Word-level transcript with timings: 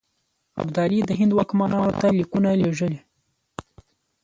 ابدالي 0.61 0.99
د 1.05 1.11
هند 1.19 1.31
واکمنانو 1.35 1.91
ته 2.01 2.07
لیکونه 2.19 2.49
لېږلي. 2.61 2.99